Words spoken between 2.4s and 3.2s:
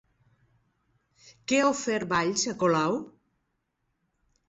a Colau?